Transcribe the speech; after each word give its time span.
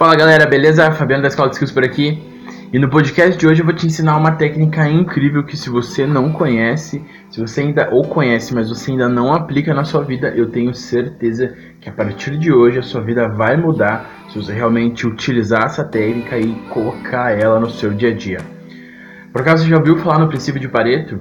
Fala 0.00 0.16
galera, 0.16 0.46
beleza? 0.46 0.90
Fabiano 0.92 1.20
da 1.20 1.28
Escola 1.28 1.50
de 1.50 1.56
Skills 1.56 1.72
por 1.74 1.84
aqui. 1.84 2.22
E 2.72 2.78
no 2.78 2.88
podcast 2.88 3.38
de 3.38 3.46
hoje 3.46 3.60
eu 3.60 3.66
vou 3.66 3.74
te 3.74 3.86
ensinar 3.86 4.16
uma 4.16 4.32
técnica 4.32 4.88
incrível 4.88 5.44
que 5.44 5.58
se 5.58 5.68
você 5.68 6.06
não 6.06 6.32
conhece, 6.32 7.04
se 7.30 7.38
você 7.38 7.60
ainda 7.60 7.90
ou 7.92 8.08
conhece, 8.08 8.54
mas 8.54 8.70
você 8.70 8.92
ainda 8.92 9.10
não 9.10 9.30
aplica 9.30 9.74
na 9.74 9.84
sua 9.84 10.02
vida, 10.02 10.28
eu 10.28 10.50
tenho 10.50 10.74
certeza 10.74 11.54
que 11.82 11.90
a 11.90 11.92
partir 11.92 12.38
de 12.38 12.50
hoje 12.50 12.78
a 12.78 12.82
sua 12.82 13.02
vida 13.02 13.28
vai 13.28 13.58
mudar 13.58 14.24
se 14.30 14.38
você 14.38 14.54
realmente 14.54 15.06
utilizar 15.06 15.64
essa 15.64 15.84
técnica 15.84 16.38
e 16.38 16.50
colocar 16.70 17.38
ela 17.38 17.60
no 17.60 17.68
seu 17.68 17.92
dia 17.92 18.08
a 18.08 18.14
dia. 18.14 18.38
Por 19.30 19.42
acaso 19.42 19.64
você 19.64 19.68
já 19.68 19.76
ouviu 19.76 19.98
falar 19.98 20.18
no 20.18 20.28
princípio 20.28 20.58
de 20.58 20.68
Pareto? 20.68 21.20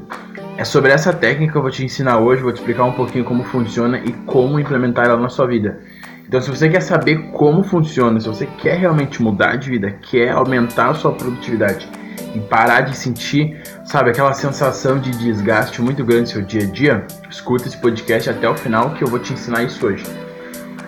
É 0.60 0.66
sobre 0.66 0.92
essa 0.92 1.14
técnica 1.14 1.54
que 1.54 1.58
eu 1.58 1.62
vou 1.62 1.72
te 1.72 1.86
ensinar 1.86 2.20
hoje, 2.20 2.42
vou 2.42 2.52
te 2.52 2.58
explicar 2.58 2.84
um 2.84 2.92
pouquinho 2.92 3.24
como 3.24 3.46
funciona 3.46 3.98
e 4.00 4.12
como 4.12 4.60
implementar 4.60 5.06
ela 5.06 5.16
na 5.16 5.30
sua 5.30 5.48
vida. 5.48 5.80
Então, 6.28 6.42
se 6.42 6.50
você 6.50 6.68
quer 6.68 6.82
saber 6.82 7.32
como 7.32 7.64
funciona, 7.64 8.20
se 8.20 8.28
você 8.28 8.46
quer 8.46 8.78
realmente 8.78 9.22
mudar 9.22 9.56
de 9.56 9.70
vida, 9.70 9.90
quer 10.02 10.32
aumentar 10.32 10.90
a 10.90 10.94
sua 10.94 11.14
produtividade 11.14 11.88
e 12.36 12.42
parar 12.42 12.82
de 12.82 12.94
sentir, 12.94 13.58
sabe, 13.86 14.10
aquela 14.10 14.34
sensação 14.34 15.00
de 15.00 15.12
desgaste 15.12 15.82
muito 15.82 16.04
grande 16.04 16.24
no 16.24 16.28
seu 16.28 16.42
dia 16.42 16.64
a 16.64 16.66
dia, 16.66 17.08
escuta 17.30 17.66
esse 17.70 17.78
podcast 17.78 18.30
até 18.30 18.50
o 18.50 18.54
final 18.54 18.90
que 18.96 19.02
eu 19.02 19.08
vou 19.08 19.18
te 19.18 19.32
ensinar 19.32 19.64
isso 19.64 19.88
hoje. 19.88 20.04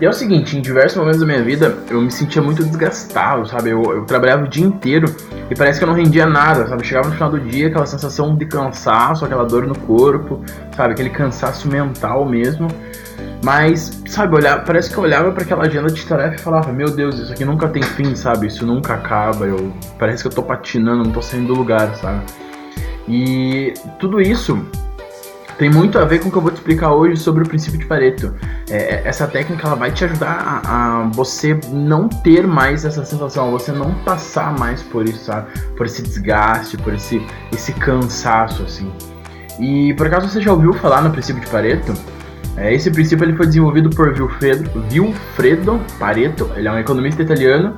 E 0.02 0.06
é 0.06 0.10
o 0.10 0.14
seguinte, 0.14 0.58
em 0.58 0.62
diversos 0.62 0.98
momentos 0.98 1.20
da 1.20 1.28
minha 1.28 1.44
vida 1.44 1.78
eu 1.88 2.02
me 2.02 2.10
sentia 2.10 2.42
muito 2.42 2.64
desgastado, 2.64 3.48
sabe? 3.48 3.70
Eu, 3.70 3.84
eu, 3.84 4.04
trabalhava 4.04 4.46
o 4.46 4.48
dia 4.48 4.66
inteiro 4.66 5.16
e 5.48 5.54
parece 5.54 5.78
que 5.78 5.84
eu 5.84 5.88
não 5.88 5.94
rendia 5.94 6.26
nada, 6.26 6.68
sabe? 6.68 6.84
Chegava 6.84 7.08
no 7.08 7.14
final 7.14 7.30
do 7.30 7.40
dia 7.40 7.68
aquela 7.68 7.86
sensação 7.86 8.36
de 8.36 8.48
cansaço, 8.48 9.24
aquela 9.24 9.46
dor 9.46 9.68
no 9.68 9.78
corpo, 9.78 10.44
sabe? 10.76 10.94
Aquele 10.94 11.12
cansaço 11.12 11.68
mental 11.68 12.26
mesmo. 12.26 12.68
Mas, 13.44 14.02
sabe, 14.08 14.36
olhar, 14.36 14.66
parece 14.66 14.90
que 14.90 14.98
eu 14.98 15.04
olhava 15.04 15.32
para 15.32 15.44
aquela 15.44 15.66
agenda 15.68 15.92
de 15.92 16.04
tarefa 16.04 16.34
e 16.34 16.40
falava: 16.40 16.74
Meu 16.74 16.90
Deus, 16.90 17.20
isso 17.20 17.32
aqui 17.32 17.46
nunca 17.46 17.68
tem 17.68 17.84
fim, 17.84 18.16
sabe? 18.16 18.48
Isso 18.48 18.66
nunca 18.66 18.96
acaba. 18.96 19.46
Eu, 19.46 19.72
parece 20.00 20.24
que 20.24 20.30
eu 20.30 20.34
tô 20.34 20.42
patinando, 20.42 21.04
não 21.04 21.12
tô 21.12 21.22
saindo 21.22 21.54
do 21.54 21.54
lugar, 21.54 21.94
sabe? 21.98 22.22
E 23.08 23.76
tudo 24.00 24.20
isso 24.20 24.66
tem 25.62 25.70
muito 25.70 26.00
a 26.00 26.06
ver 26.06 26.18
com 26.18 26.30
o 26.30 26.32
que 26.32 26.38
eu 26.40 26.42
vou 26.42 26.50
te 26.50 26.56
explicar 26.56 26.92
hoje 26.92 27.22
sobre 27.22 27.44
o 27.44 27.48
princípio 27.48 27.80
de 27.80 27.86
Pareto. 27.86 28.34
É, 28.68 28.96
é 28.96 29.02
essa 29.06 29.28
técnica 29.28 29.68
ela 29.68 29.76
vai 29.76 29.92
te 29.92 30.04
ajudar 30.04 30.64
a, 30.66 31.04
a, 31.04 31.04
você 31.10 31.56
não 31.72 32.10
ter 32.10 32.48
mais 32.48 32.84
essa 32.84 33.06
sensação, 33.06 33.52
você 33.52 33.72
não 33.72 33.94
passar 34.04 34.58
mais 34.58 34.82
por 34.82 35.08
isso, 35.08 35.26
sabe? 35.26 35.52
Por 35.78 35.86
esse 35.86 36.02
desgaste, 36.02 36.78
por 36.78 36.96
esse, 36.96 37.24
esse 37.54 37.74
cansaço, 37.74 38.64
assim. 38.64 38.92
E 39.60 39.94
por 39.94 40.08
acaso 40.08 40.28
você 40.30 40.42
já 40.42 40.52
ouviu 40.52 40.74
falar 40.74 41.04
no 41.04 41.12
princípio 41.12 41.44
de 41.44 41.48
Pareto? 41.52 41.94
É, 42.58 42.74
esse 42.74 42.90
princípio 42.90 43.24
ele 43.24 43.38
foi 43.38 43.46
desenvolvido 43.46 43.92
por 43.92 44.16
Vilfredo, 44.16 44.68
Vilfredo 44.90 45.80
Pareto, 46.00 46.50
ele 46.56 46.68
é 46.68 46.72
um 46.72 46.80
economista 46.80 47.22
italiano, 47.22 47.78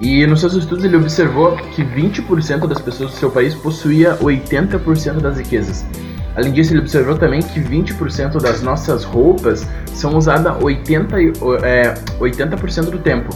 e 0.00 0.26
nos 0.26 0.40
seus 0.40 0.54
estudos 0.54 0.84
ele 0.84 0.96
observou 0.96 1.56
que 1.76 1.84
20% 1.84 2.66
das 2.66 2.80
pessoas 2.80 3.12
do 3.12 3.16
seu 3.16 3.30
país 3.30 3.54
possuía 3.54 4.16
80% 4.16 5.20
das 5.20 5.38
riquezas. 5.38 5.86
Além 6.36 6.52
disso, 6.52 6.72
ele 6.72 6.80
observou 6.80 7.16
também 7.16 7.40
que 7.42 7.60
20% 7.60 8.40
das 8.40 8.62
nossas 8.62 9.04
roupas 9.04 9.66
são 9.86 10.16
usadas 10.16 10.56
80%, 10.56 11.62
é, 11.64 11.94
80 12.20 12.56
do 12.90 12.98
tempo. 12.98 13.30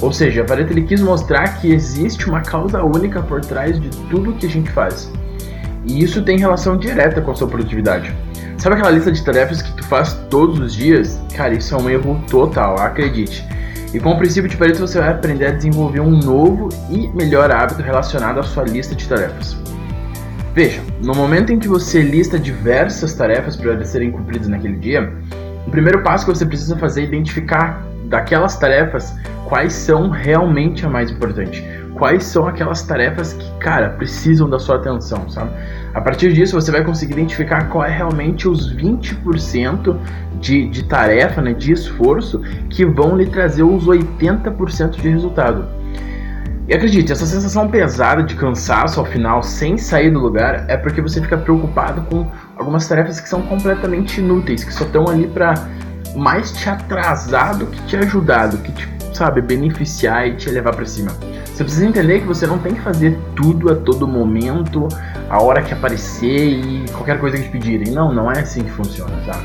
Ou 0.00 0.12
seja, 0.12 0.44
Pareto 0.44 0.72
ele 0.72 0.82
quis 0.82 1.00
mostrar 1.00 1.60
que 1.60 1.72
existe 1.72 2.28
uma 2.28 2.40
causa 2.40 2.82
única 2.82 3.20
por 3.20 3.40
trás 3.40 3.80
de 3.80 3.88
tudo 4.08 4.32
que 4.32 4.46
a 4.46 4.50
gente 4.50 4.70
faz. 4.70 5.10
E 5.84 6.02
isso 6.02 6.22
tem 6.22 6.38
relação 6.38 6.76
direta 6.76 7.20
com 7.20 7.32
a 7.32 7.34
sua 7.34 7.48
produtividade. 7.48 8.14
Sabe 8.58 8.76
aquela 8.76 8.90
lista 8.90 9.12
de 9.12 9.22
tarefas 9.22 9.62
que 9.62 9.72
tu 9.72 9.84
faz 9.84 10.14
todos 10.30 10.58
os 10.58 10.74
dias? 10.74 11.20
Cara, 11.34 11.54
isso 11.54 11.74
é 11.74 11.78
um 11.78 11.88
erro 11.88 12.20
total, 12.28 12.78
acredite. 12.78 13.46
E 13.92 13.98
com 13.98 14.10
o 14.10 14.18
princípio 14.18 14.50
de 14.50 14.56
Pareto 14.56 14.80
você 14.80 14.98
vai 14.98 15.10
aprender 15.10 15.46
a 15.46 15.50
desenvolver 15.50 16.00
um 16.00 16.10
novo 16.10 16.68
e 16.90 17.08
melhor 17.08 17.50
hábito 17.50 17.82
relacionado 17.82 18.38
à 18.38 18.42
sua 18.42 18.64
lista 18.64 18.94
de 18.94 19.08
tarefas. 19.08 19.56
Veja, 20.58 20.82
no 21.00 21.14
momento 21.14 21.52
em 21.52 21.58
que 21.60 21.68
você 21.68 22.02
lista 22.02 22.36
diversas 22.36 23.14
tarefas 23.14 23.54
para 23.54 23.84
serem 23.84 24.10
cumpridas 24.10 24.48
naquele 24.48 24.74
dia, 24.74 25.08
o 25.64 25.70
primeiro 25.70 26.02
passo 26.02 26.26
que 26.26 26.34
você 26.34 26.44
precisa 26.44 26.76
fazer 26.76 27.02
é 27.02 27.04
identificar 27.04 27.86
daquelas 28.06 28.58
tarefas 28.58 29.14
quais 29.44 29.72
são 29.72 30.10
realmente 30.10 30.84
a 30.84 30.88
mais 30.88 31.12
importante. 31.12 31.64
Quais 31.94 32.24
são 32.24 32.48
aquelas 32.48 32.82
tarefas 32.82 33.34
que, 33.34 33.58
cara, 33.60 33.90
precisam 33.90 34.50
da 34.50 34.58
sua 34.58 34.78
atenção, 34.78 35.30
sabe? 35.30 35.52
A 35.94 36.00
partir 36.00 36.32
disso, 36.32 36.60
você 36.60 36.72
vai 36.72 36.82
conseguir 36.82 37.12
identificar 37.12 37.68
qual 37.68 37.84
é 37.84 37.96
realmente 37.96 38.48
os 38.48 38.74
20% 38.74 39.96
de, 40.40 40.68
de 40.68 40.82
tarefa, 40.86 41.40
né, 41.40 41.52
de 41.52 41.70
esforço, 41.70 42.42
que 42.68 42.84
vão 42.84 43.16
lhe 43.16 43.26
trazer 43.26 43.62
os 43.62 43.86
80% 43.86 45.00
de 45.00 45.08
resultado. 45.08 45.77
E 46.68 46.74
acredite, 46.74 47.10
essa 47.10 47.24
sensação 47.24 47.66
pesada 47.66 48.22
de 48.22 48.34
cansaço 48.34 49.00
ao 49.00 49.06
final, 49.06 49.42
sem 49.42 49.78
sair 49.78 50.10
do 50.10 50.18
lugar, 50.18 50.66
é 50.68 50.76
porque 50.76 51.00
você 51.00 51.18
fica 51.18 51.38
preocupado 51.38 52.02
com 52.02 52.30
algumas 52.58 52.86
tarefas 52.86 53.18
que 53.18 53.26
são 53.26 53.40
completamente 53.40 54.20
inúteis, 54.20 54.64
que 54.64 54.74
só 54.74 54.84
estão 54.84 55.08
ali 55.08 55.26
para 55.26 55.54
mais 56.14 56.52
te 56.52 56.68
atrasar 56.68 57.56
do 57.56 57.68
que 57.68 57.80
te 57.84 57.96
ajudar, 57.96 58.48
do 58.48 58.58
que 58.58 58.70
te, 58.72 58.86
sabe, 59.14 59.40
beneficiar 59.40 60.28
e 60.28 60.36
te 60.36 60.50
levar 60.50 60.76
para 60.76 60.84
cima. 60.84 61.10
Você 61.46 61.64
precisa 61.64 61.86
entender 61.86 62.20
que 62.20 62.26
você 62.26 62.46
não 62.46 62.58
tem 62.58 62.74
que 62.74 62.82
fazer 62.82 63.18
tudo 63.34 63.72
a 63.72 63.74
todo 63.74 64.06
momento, 64.06 64.88
a 65.30 65.42
hora 65.42 65.62
que 65.62 65.72
aparecer 65.72 66.50
e 66.50 66.84
qualquer 66.92 67.18
coisa 67.18 67.38
que 67.38 67.44
te 67.44 67.48
pedirem. 67.48 67.94
Não, 67.94 68.12
não 68.12 68.30
é 68.30 68.40
assim 68.40 68.62
que 68.62 68.70
funciona, 68.72 69.16
tá? 69.24 69.40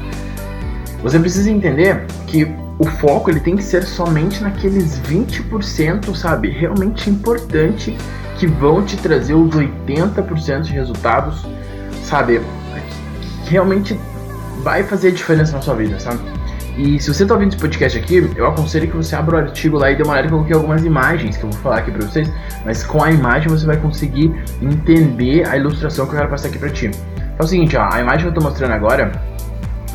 Você 1.02 1.18
precisa 1.18 1.50
entender 1.50 2.06
que 2.28 2.54
o 2.80 2.86
foco 2.86 3.30
ele 3.30 3.40
tem 3.40 3.56
que 3.56 3.64
ser 3.64 3.84
somente 3.84 4.42
naqueles 4.42 5.00
20%, 5.02 6.16
sabe, 6.16 6.50
realmente 6.50 7.10
importante 7.10 7.96
que 8.38 8.48
vão 8.48 8.84
te 8.84 8.98
trazer 8.98 9.34
os 9.34 9.56
80% 9.56 10.62
de 10.62 10.74
resultados, 10.74 11.46
sabe, 12.04 12.42
que 13.46 13.52
realmente 13.52 13.98
vai 14.64 14.84
fazer 14.84 15.12
diferença 15.12 15.54
na 15.54 15.62
sua 15.62 15.76
vida, 15.76 16.00
sabe? 16.00 16.20
E 16.78 17.00
se 17.00 17.14
você 17.14 17.22
está 17.22 17.36
ouvindo 17.36 17.50
esse 17.50 17.62
podcast 17.62 18.00
aqui, 18.00 18.28
eu 18.36 18.48
aconselho 18.48 18.88
que 18.88 18.98
você 18.98 19.16
abra 19.16 19.36
o 19.36 19.40
artigo 19.40 19.78
lá 19.78 19.92
e 19.92 19.96
dê 19.96 20.02
uma 20.02 20.14
olhada 20.14 20.28
eu 20.28 20.32
coloquei 20.32 20.56
algumas 20.56 20.84
imagens 20.84 21.38
que 21.38 21.44
eu 21.44 21.52
vou 21.52 21.60
falar 21.60 21.80
aqui 21.80 21.92
para 21.92 22.04
vocês, 22.04 22.32
mas 22.66 22.84
com 22.84 23.04
a 23.04 23.12
imagem 23.12 23.48
você 23.48 23.66
vai 23.66 23.78
conseguir 23.78 24.34
entender 24.60 25.48
a 25.48 25.56
ilustração 25.56 26.08
que 26.08 26.14
eu 26.14 26.18
quero 26.18 26.30
passar 26.30 26.48
aqui 26.48 26.58
para 26.58 26.70
ti. 26.70 26.90
É 27.38 27.44
o 27.44 27.48
seguinte, 27.48 27.78
ó, 27.78 27.88
a 27.92 28.02
imagem 28.02 28.22
que 28.22 28.26
eu 28.26 28.30
estou 28.30 28.44
mostrando 28.44 28.72
agora, 28.72 29.12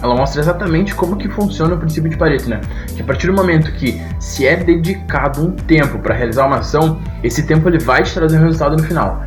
ela 0.02 0.14
mostra 0.14 0.40
exatamente 0.40 0.94
como 0.94 1.16
que 1.16 1.28
funciona 1.28 1.74
o 1.74 1.78
princípio 1.78 2.08
de 2.10 2.16
Pareto, 2.16 2.48
né? 2.48 2.60
Que 2.94 3.02
a 3.02 3.04
partir 3.04 3.26
do 3.26 3.32
momento 3.32 3.72
que 3.72 4.00
se 4.18 4.46
é 4.46 4.56
dedicado 4.56 5.42
um 5.42 5.50
tempo 5.52 5.98
para 5.98 6.14
realizar 6.14 6.46
uma 6.46 6.58
ação, 6.58 7.00
esse 7.22 7.42
tempo 7.44 7.68
ele 7.68 7.78
vai 7.78 8.02
te 8.02 8.14
trazer 8.14 8.38
um 8.38 8.44
resultado 8.44 8.76
no 8.76 8.82
final. 8.82 9.24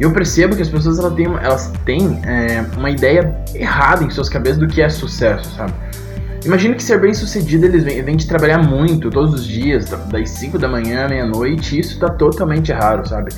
Eu 0.00 0.12
percebo 0.12 0.56
que 0.56 0.62
as 0.62 0.68
pessoas 0.68 0.98
elas 0.98 1.14
têm, 1.14 1.26
elas 1.26 1.72
têm 1.84 2.20
é, 2.24 2.64
uma 2.76 2.90
ideia 2.90 3.36
errada 3.54 4.02
em 4.02 4.10
suas 4.10 4.28
cabeças 4.28 4.58
do 4.58 4.66
que 4.66 4.82
é 4.82 4.88
sucesso, 4.88 5.54
sabe? 5.54 5.72
Imagina 6.44 6.74
que 6.74 6.82
ser 6.82 7.00
bem 7.00 7.14
sucedido 7.14 7.64
eles 7.64 7.84
vêm, 7.84 8.02
vêm 8.02 8.16
de 8.16 8.26
trabalhar 8.26 8.58
muito 8.58 9.08
todos 9.08 9.32
os 9.32 9.46
dias, 9.46 9.86
das 9.86 10.30
5 10.30 10.58
da 10.58 10.68
manhã 10.68 11.06
à 11.06 11.08
meia-noite, 11.08 11.78
isso 11.78 11.98
tá 11.98 12.10
totalmente 12.10 12.70
errado, 12.70 13.08
sabe? 13.08 13.32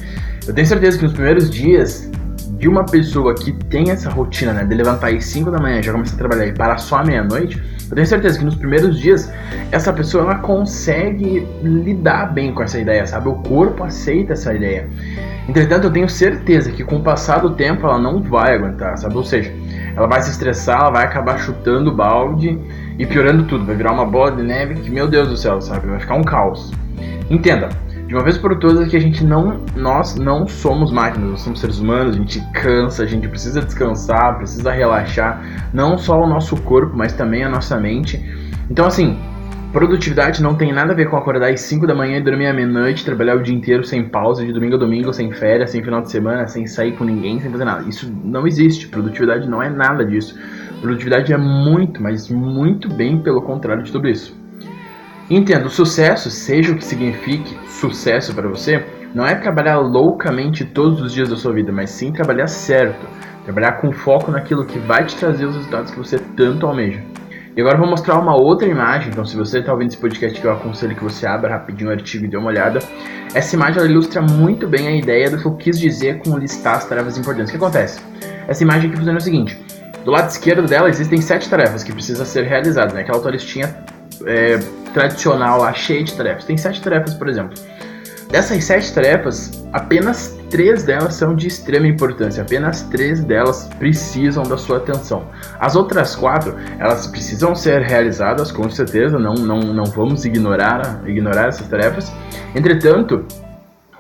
Eu 0.46 0.52
tenho 0.52 0.66
certeza 0.66 0.98
que 0.98 1.04
nos 1.04 1.12
primeiros 1.12 1.48
dias 1.48 2.10
de 2.59 2.69
uma 2.69 2.84
pessoa 2.84 3.34
que 3.34 3.53
tem 3.53 3.91
essa 3.91 4.09
rotina, 4.09 4.53
né, 4.53 4.65
de 4.65 4.75
levantar 4.75 5.12
às 5.12 5.25
5 5.27 5.50
da 5.50 5.59
manhã, 5.59 5.83
já 5.83 5.93
começar 5.93 6.15
a 6.15 6.19
trabalhar 6.19 6.47
e 6.47 6.53
parar 6.53 6.78
só 6.78 6.99
à 6.99 7.05
meia-noite, 7.05 7.62
eu 7.89 7.94
tenho 7.94 8.06
certeza 8.06 8.39
que 8.39 8.44
nos 8.44 8.55
primeiros 8.55 8.99
dias 8.99 9.33
essa 9.71 9.93
pessoa 9.93 10.25
ela 10.25 10.37
consegue 10.37 11.47
lidar 11.62 12.33
bem 12.33 12.53
com 12.53 12.62
essa 12.62 12.81
ideia, 12.81 13.06
sabe? 13.06 13.28
O 13.28 13.34
corpo 13.34 13.84
aceita 13.84 14.33
essa 14.33 14.53
ideia. 14.55 14.89
Entretanto, 15.49 15.84
eu 15.84 15.93
tenho 15.93 16.09
certeza 16.09 16.72
que 16.72 16.83
com 16.83 16.97
o 16.97 17.03
passar 17.03 17.41
do 17.41 17.50
tempo 17.50 17.87
ela 17.87 17.99
não 17.99 18.21
vai 18.21 18.56
aguentar, 18.56 18.99
sabe? 18.99 19.17
Ou 19.17 19.23
seja, 19.23 19.53
ela 19.94 20.09
vai 20.09 20.21
se 20.23 20.31
estressar, 20.31 20.81
ela 20.81 20.91
vai 20.91 21.05
acabar 21.05 21.38
chutando 21.38 21.91
o 21.91 21.94
balde 21.94 22.59
e 22.99 23.06
piorando 23.06 23.44
tudo. 23.44 23.65
Vai 23.65 23.77
virar 23.77 23.93
uma 23.93 24.05
bola 24.05 24.33
de 24.33 24.43
neve 24.43 24.75
que, 24.75 24.91
meu 24.91 25.06
Deus 25.06 25.28
do 25.28 25.37
céu, 25.37 25.61
sabe? 25.61 25.87
Vai 25.87 26.00
ficar 26.00 26.17
um 26.17 26.25
caos. 26.25 26.73
Entenda, 27.31 27.69
de 28.06 28.15
uma 28.15 28.22
vez 28.22 28.39
por 28.39 28.56
todas 28.59 28.89
que 28.89 28.97
a 28.97 29.00
gente 29.00 29.25
não, 29.25 29.61
nós 29.75 30.14
não 30.14 30.47
somos 30.47 30.93
máquinas, 30.93 31.29
nós 31.29 31.41
somos 31.41 31.58
seres 31.58 31.81
humanos, 31.81 32.14
a 32.14 32.19
gente 32.19 32.41
cansa, 32.53 33.03
a 33.03 33.06
gente 33.06 33.26
precisa 33.29 33.61
descansar, 33.61 34.37
precisa 34.38 34.70
relaxar, 34.70 35.43
não 35.75 35.99
só 35.99 36.23
o 36.23 36.26
nosso 36.26 36.56
corpo, 36.62 36.97
mas 36.97 37.12
também 37.12 37.43
a 37.43 37.49
nossa 37.49 37.76
mente. 37.81 38.25
Então 38.70 38.87
assim, 38.87 39.19
produtividade 39.73 40.41
não 40.41 40.55
tem 40.55 40.73
nada 40.73 40.93
a 40.93 40.94
ver 40.94 41.11
com 41.11 41.17
acordar 41.17 41.50
às 41.50 41.62
5 41.62 41.85
da 41.85 41.97
manhã 41.97 42.19
e 42.19 42.23
dormir 42.23 42.47
à 42.47 42.53
meia-noite, 42.53 43.05
trabalhar 43.05 43.37
o 43.37 43.43
dia 43.43 43.55
inteiro 43.55 43.82
sem 43.82 44.09
pausa, 44.09 44.47
de 44.47 44.52
domingo 44.52 44.76
a 44.76 44.79
domingo, 44.79 45.12
sem 45.12 45.32
férias, 45.32 45.70
sem 45.70 45.82
final 45.82 46.00
de 46.00 46.09
semana, 46.09 46.47
sem 46.47 46.64
sair 46.64 46.93
com 46.93 47.02
ninguém, 47.02 47.41
sem 47.41 47.50
fazer 47.50 47.64
nada. 47.64 47.88
Isso 47.88 48.09
não 48.25 48.47
existe. 48.47 48.87
Produtividade 48.87 49.49
não 49.49 49.61
é 49.61 49.69
nada 49.69 50.05
disso. 50.05 50.38
Produtividade 50.81 51.32
é 51.32 51.37
muito, 51.37 52.00
mas 52.00 52.29
muito 52.31 52.88
bem 52.88 53.19
pelo 53.19 53.43
contrário 53.43 53.82
de 53.82 53.91
tudo 53.91 54.09
isso. 54.09 54.45
Entenda, 55.28 55.67
o 55.67 55.70
sucesso, 55.70 56.31
seja 56.31 56.73
o 56.73 56.76
que 56.76 56.84
signifique 56.84 57.58
sucesso 57.69 58.32
para 58.32 58.46
você, 58.46 58.84
não 59.12 59.26
é 59.26 59.34
trabalhar 59.34 59.78
loucamente 59.78 60.64
todos 60.64 61.00
os 61.00 61.12
dias 61.12 61.28
da 61.28 61.37
sua 61.37 61.52
vida, 61.52 61.73
mas 61.73 61.90
sim 61.90 62.12
trabalhar 62.12 62.46
certo, 62.46 63.05
trabalhar 63.44 63.73
com 63.73 63.90
foco 63.90 64.31
naquilo 64.31 64.64
que 64.64 64.78
vai 64.78 65.05
te 65.05 65.17
trazer 65.17 65.46
os 65.46 65.56
resultados 65.56 65.90
que 65.90 65.99
você 65.99 66.19
tanto 66.37 66.64
almeja. 66.64 67.02
E 67.56 67.61
agora 67.61 67.75
eu 67.75 67.81
vou 67.81 67.88
mostrar 67.88 68.20
uma 68.20 68.37
outra 68.37 68.69
imagem, 68.69 69.08
então 69.08 69.25
se 69.25 69.34
você 69.34 69.58
está 69.58 69.73
ouvindo 69.73 69.88
esse 69.88 69.96
podcast 69.96 70.44
eu 70.44 70.52
aconselho 70.52 70.94
que 70.94 71.02
você 71.02 71.26
abra 71.26 71.50
rapidinho 71.50 71.90
o 71.90 71.93
artigo 71.93 72.25
e 72.25 72.28
dê 72.28 72.37
uma 72.37 72.49
olhada. 72.49 72.78
Essa 73.34 73.56
imagem 73.56 73.84
ilustra 73.84 74.23
muito 74.23 74.69
bem 74.69 74.87
a 74.87 74.94
ideia 74.94 75.28
do 75.28 75.38
que 75.38 75.46
eu 75.46 75.56
quis 75.56 75.81
dizer 75.81 76.19
com 76.19 76.38
listar 76.38 76.76
as 76.76 76.84
tarefas 76.84 77.19
importantes. 77.19 77.49
O 77.49 77.52
que 77.52 77.64
acontece? 77.64 78.00
Essa 78.46 78.62
imagem 78.62 78.90
aqui 78.90 78.99
funciona 78.99 79.19
o 79.19 79.23
seguinte, 79.23 79.58
do 80.05 80.12
lado 80.12 80.28
esquerdo 80.28 80.69
dela 80.69 80.88
existem 80.88 81.20
sete 81.20 81.49
tarefas 81.49 81.82
que 81.82 81.93
precisam 81.93 82.25
ser 82.25 82.44
realizadas, 82.44 82.93
né? 82.93 83.00
aquela 83.00 83.19
tua 83.19 83.32
listinha 83.32 83.75
é, 84.25 84.58
tradicional 84.93 85.61
lá, 85.61 85.73
cheia 85.73 86.03
de 86.03 86.15
tarefas. 86.15 86.44
Tem 86.44 86.56
sete 86.56 86.81
tarefas, 86.81 87.15
por 87.15 87.29
exemplo. 87.29 87.55
Dessas 88.31 88.65
sete 88.65 88.93
tarefas, 88.93 89.67
apenas 89.73 90.37
três 90.50 90.83
delas 90.83 91.15
são 91.15 91.35
de 91.35 91.47
extrema 91.47 91.87
importância, 91.87 92.43
apenas 92.43 92.83
três 92.83 93.23
delas 93.23 93.69
precisam 93.79 94.43
da 94.43 94.59
sua 94.59 94.79
atenção. 94.79 95.29
As 95.61 95.77
outras 95.77 96.17
quatro, 96.17 96.56
elas 96.79 97.06
precisam 97.06 97.55
ser 97.55 97.83
realizadas, 97.83 98.50
com 98.50 98.69
certeza, 98.69 99.19
não, 99.19 99.35
não, 99.35 99.61
não 99.61 99.85
vamos 99.85 100.25
ignorar, 100.25 101.03
ignorar 101.06 101.49
essas 101.49 101.69
tarefas. 101.69 102.12
Entretanto, 102.55 103.25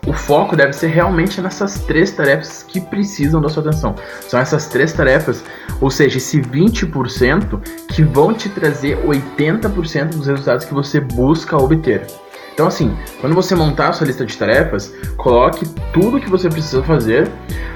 o 0.06 0.12
foco 0.12 0.54
deve 0.54 0.72
ser 0.72 0.88
realmente 0.88 1.40
nessas 1.40 1.80
três 1.80 2.12
tarefas 2.12 2.62
que 2.62 2.80
precisam 2.80 3.40
da 3.40 3.48
sua 3.48 3.62
atenção. 3.62 3.94
São 4.28 4.38
essas 4.38 4.68
três 4.68 4.92
tarefas, 4.92 5.44
ou 5.80 5.90
seja, 5.90 6.18
esse 6.18 6.40
20% 6.40 7.60
que 7.88 8.02
vão 8.02 8.32
te 8.32 8.48
trazer 8.48 8.96
80% 9.04 10.10
dos 10.10 10.26
resultados 10.26 10.64
que 10.64 10.72
você 10.72 11.00
busca 11.00 11.56
obter. 11.56 12.06
Então, 12.56 12.68
assim, 12.68 12.96
quando 13.20 13.34
você 13.34 13.54
montar 13.54 13.90
a 13.90 13.92
sua 13.92 14.06
lista 14.06 14.24
de 14.24 14.34
tarefas, 14.34 14.90
coloque 15.18 15.68
tudo 15.92 16.18
que 16.18 16.30
você 16.30 16.48
precisa 16.48 16.82
fazer. 16.82 17.30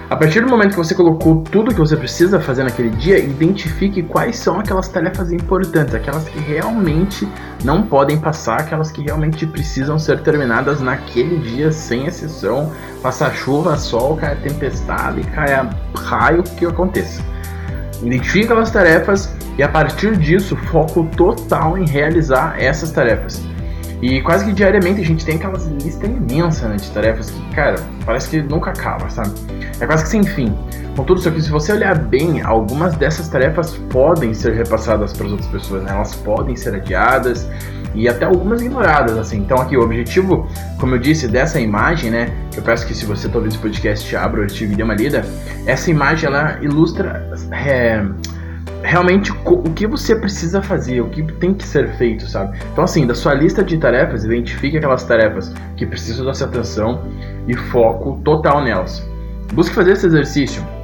A 0.08 0.16
partir 0.16 0.40
do 0.40 0.48
momento 0.48 0.70
que 0.70 0.78
você 0.78 0.94
colocou 0.94 1.42
tudo 1.42 1.74
que 1.74 1.78
você 1.78 1.94
precisa 1.98 2.40
fazer 2.40 2.64
naquele 2.64 2.88
dia, 2.88 3.18
identifique 3.18 4.02
quais 4.02 4.38
são 4.38 4.58
aquelas 4.58 4.88
tarefas 4.88 5.32
importantes, 5.32 5.94
aquelas 5.94 6.26
que 6.26 6.38
realmente 6.38 7.28
não 7.62 7.82
podem 7.82 8.18
passar, 8.18 8.60
aquelas 8.60 8.90
que 8.90 9.02
realmente 9.02 9.46
precisam 9.46 9.98
ser 9.98 10.22
terminadas 10.22 10.80
naquele 10.80 11.36
dia, 11.36 11.70
sem 11.70 12.06
exceção. 12.06 12.72
Passar 13.02 13.34
chuva, 13.34 13.76
sol, 13.76 14.16
caia 14.16 14.36
tempestade, 14.36 15.20
caia 15.24 15.68
raio, 15.94 16.42
que 16.42 16.64
aconteça. 16.64 17.22
Identifique 18.02 18.46
aquelas 18.46 18.70
tarefas 18.70 19.36
e 19.58 19.62
a 19.62 19.68
partir 19.68 20.16
disso, 20.16 20.56
foco 20.56 21.04
total 21.18 21.76
em 21.76 21.86
realizar 21.86 22.54
essas 22.58 22.90
tarefas. 22.90 23.49
E 24.02 24.22
quase 24.22 24.46
que 24.46 24.52
diariamente 24.52 25.00
a 25.00 25.04
gente 25.04 25.24
tem 25.24 25.36
aquelas 25.36 25.66
listas 25.66 26.08
imensas 26.08 26.68
né, 26.68 26.76
de 26.76 26.90
tarefas 26.90 27.30
que, 27.30 27.54
cara, 27.54 27.76
parece 28.06 28.30
que 28.30 28.42
nunca 28.42 28.70
acaba, 28.70 29.10
sabe? 29.10 29.30
É 29.78 29.86
quase 29.86 30.04
que 30.04 30.08
sem 30.08 30.24
fim. 30.24 30.54
Contudo, 30.96 31.20
só 31.20 31.30
que 31.30 31.40
se 31.40 31.50
você 31.50 31.72
olhar 31.72 31.96
bem, 31.98 32.42
algumas 32.42 32.96
dessas 32.96 33.28
tarefas 33.28 33.76
podem 33.90 34.32
ser 34.32 34.54
repassadas 34.54 35.12
para 35.12 35.26
as 35.26 35.32
outras 35.32 35.50
pessoas, 35.50 35.82
né? 35.82 35.92
Elas 35.92 36.14
podem 36.14 36.56
ser 36.56 36.74
adiadas 36.74 37.48
e 37.94 38.08
até 38.08 38.24
algumas 38.24 38.62
ignoradas, 38.62 39.16
assim. 39.18 39.38
Então 39.38 39.58
aqui 39.58 39.76
o 39.76 39.82
objetivo, 39.82 40.48
como 40.78 40.94
eu 40.94 40.98
disse, 40.98 41.28
dessa 41.28 41.60
imagem, 41.60 42.10
né? 42.10 42.34
Eu 42.56 42.62
peço 42.62 42.86
que 42.86 42.94
se 42.94 43.04
você 43.04 43.26
está 43.26 43.38
ouvindo 43.38 43.52
esse 43.52 43.60
podcast, 43.60 44.16
abra 44.16 44.40
o 44.40 44.42
artigo 44.44 44.72
e 44.72 44.76
dê 44.76 44.82
uma 44.82 44.94
lida. 44.94 45.24
Essa 45.66 45.90
imagem, 45.90 46.26
ela 46.26 46.58
ilustra... 46.62 47.28
É, 47.52 48.04
realmente 48.82 49.32
o 49.44 49.62
que 49.74 49.86
você 49.86 50.16
precisa 50.16 50.62
fazer, 50.62 51.00
o 51.00 51.08
que 51.08 51.22
tem 51.34 51.52
que 51.54 51.66
ser 51.66 51.90
feito, 51.96 52.28
sabe? 52.28 52.58
Então, 52.72 52.84
assim, 52.84 53.06
da 53.06 53.14
sua 53.14 53.34
lista 53.34 53.62
de 53.62 53.76
tarefas, 53.76 54.24
identifique 54.24 54.78
aquelas 54.78 55.04
tarefas 55.04 55.52
que 55.76 55.86
precisam 55.86 56.24
da 56.24 56.34
sua 56.34 56.46
atenção 56.46 57.02
e 57.46 57.54
foco 57.54 58.20
total 58.24 58.62
nelas. 58.62 59.06
Busque 59.52 59.74
fazer 59.74 59.92
esse 59.92 60.06
exercício. 60.06 60.79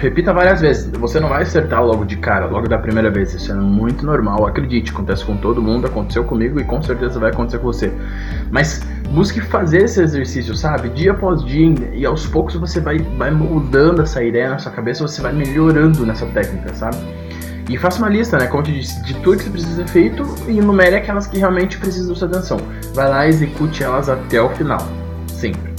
Repita 0.00 0.32
várias 0.32 0.62
vezes. 0.62 0.90
Você 0.98 1.20
não 1.20 1.28
vai 1.28 1.42
acertar 1.42 1.84
logo 1.84 2.06
de 2.06 2.16
cara, 2.16 2.46
logo 2.46 2.66
da 2.66 2.78
primeira 2.78 3.10
vez. 3.10 3.34
Isso 3.34 3.52
é 3.52 3.54
muito 3.54 4.06
normal, 4.06 4.46
acredite. 4.46 4.92
Acontece 4.92 5.22
com 5.26 5.36
todo 5.36 5.60
mundo, 5.60 5.86
aconteceu 5.86 6.24
comigo 6.24 6.58
e 6.58 6.64
com 6.64 6.80
certeza 6.80 7.20
vai 7.20 7.30
acontecer 7.30 7.58
com 7.58 7.66
você. 7.66 7.92
Mas 8.50 8.80
busque 9.10 9.42
fazer 9.42 9.82
esse 9.82 10.00
exercício, 10.00 10.54
sabe? 10.54 10.88
Dia 10.88 11.10
após 11.10 11.44
dia 11.44 11.74
e 11.92 12.06
aos 12.06 12.26
poucos 12.26 12.54
você 12.56 12.80
vai, 12.80 12.96
vai 13.18 13.30
moldando 13.30 14.00
essa 14.00 14.24
ideia 14.24 14.48
na 14.48 14.58
sua 14.58 14.72
cabeça, 14.72 15.06
você 15.06 15.20
vai 15.20 15.34
melhorando 15.34 16.06
nessa 16.06 16.24
técnica, 16.24 16.72
sabe? 16.72 16.96
E 17.68 17.76
faça 17.76 17.98
uma 17.98 18.08
lista, 18.08 18.38
né? 18.38 18.46
Como 18.46 18.62
eu 18.62 18.66
te 18.66 18.72
disse, 18.72 19.02
de 19.04 19.12
tudo 19.20 19.44
que 19.44 19.50
precisa 19.50 19.76
ser 19.76 19.88
feito 19.88 20.24
e 20.48 20.58
enumere 20.58 20.96
aquelas 20.96 21.26
que 21.26 21.38
realmente 21.38 21.76
precisam 21.76 22.08
da 22.08 22.18
sua 22.18 22.28
atenção. 22.28 22.56
Vai 22.94 23.06
lá 23.06 23.26
e 23.26 23.28
execute 23.28 23.84
elas 23.84 24.08
até 24.08 24.40
o 24.40 24.48
final. 24.48 24.80
Sempre. 25.26 25.69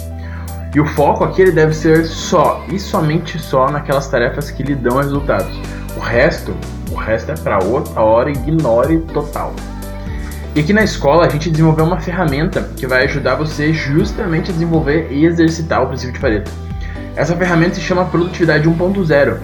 E 0.73 0.79
o 0.79 0.85
foco 0.85 1.23
aqui 1.23 1.41
ele 1.41 1.51
deve 1.51 1.73
ser 1.73 2.05
só 2.05 2.63
e 2.71 2.79
somente 2.79 3.39
só 3.39 3.69
naquelas 3.69 4.07
tarefas 4.07 4.51
que 4.51 4.63
lhe 4.63 4.75
dão 4.75 4.97
resultados. 4.97 5.53
O 5.97 5.99
resto, 5.99 6.55
o 6.91 6.95
resto 6.95 7.31
é 7.31 7.35
para 7.35 7.63
outra 7.63 8.01
hora, 8.01 8.31
ignore 8.31 8.99
total. 9.13 9.53
E 10.55 10.59
aqui 10.59 10.73
na 10.73 10.83
escola 10.83 11.25
a 11.25 11.29
gente 11.29 11.49
desenvolveu 11.49 11.85
uma 11.85 11.99
ferramenta 11.99 12.69
que 12.75 12.87
vai 12.87 13.05
ajudar 13.05 13.35
você 13.35 13.73
justamente 13.73 14.49
a 14.49 14.53
desenvolver 14.53 15.07
e 15.11 15.25
exercitar 15.25 15.83
o 15.83 15.87
princípio 15.87 16.13
de 16.13 16.19
Pareto. 16.19 16.51
Essa 17.15 17.35
ferramenta 17.35 17.75
se 17.75 17.81
chama 17.81 18.05
Produtividade 18.05 18.69
1.0 18.69 19.37